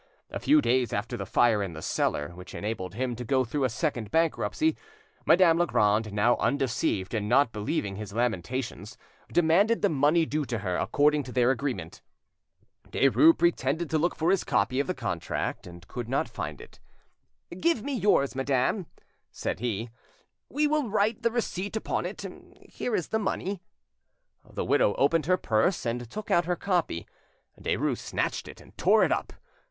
A 0.31 0.39
few 0.39 0.61
days 0.63 0.93
after 0.93 1.15
the 1.15 1.27
fire 1.27 1.61
in 1.61 1.73
the 1.73 1.81
cellar, 1.83 2.29
which 2.29 2.55
enabled 2.55 2.95
him 2.95 3.15
to 3.17 3.23
go 3.23 3.45
through 3.45 3.65
a 3.65 3.69
second 3.69 4.09
bankruptcy, 4.09 4.75
Madame 5.27 5.59
Legrand, 5.59 6.11
now 6.11 6.37
undeceived 6.37 7.13
and 7.13 7.29
not 7.29 7.51
believing 7.51 7.97
his 7.97 8.11
lamentations, 8.11 8.97
demanded 9.31 9.83
the 9.83 9.89
money 9.89 10.25
due 10.25 10.43
to 10.43 10.57
her, 10.57 10.75
according 10.75 11.21
to 11.21 11.31
their 11.31 11.51
agreement. 11.51 12.01
Derues 12.89 13.37
pretended 13.37 13.91
to 13.91 13.99
look 13.99 14.15
for 14.15 14.31
his 14.31 14.43
copy 14.43 14.79
of 14.79 14.87
the 14.87 14.95
contract, 14.95 15.67
and 15.67 15.87
could 15.87 16.09
not 16.09 16.27
find 16.27 16.59
it. 16.61 16.79
"Give 17.59 17.83
me 17.83 17.93
yours, 17.95 18.33
madame," 18.33 18.87
said 19.29 19.59
he; 19.59 19.91
"we 20.49 20.65
will 20.65 20.89
write 20.89 21.21
the 21.21 21.29
receipt 21.29 21.75
upon 21.75 22.07
it. 22.07 22.25
Here 22.67 22.95
is 22.95 23.09
the 23.09 23.19
money." 23.19 23.61
The 24.51 24.65
widow 24.65 24.95
opened 24.95 25.27
her 25.27 25.37
purse 25.37 25.85
and 25.85 26.09
took 26.09 26.31
out 26.31 26.45
her 26.45 26.55
copy; 26.55 27.05
Derues 27.61 27.99
snatched 27.99 28.47
it, 28.47 28.59
and 28.59 28.75
tore 28.79 29.03
it 29.03 29.11
up. 29.11 29.33